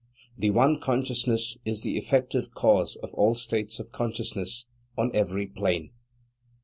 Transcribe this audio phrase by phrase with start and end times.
[0.35, 4.65] The one Consciousness is the effective cause of all states of consciousness,
[4.97, 5.91] on every plane.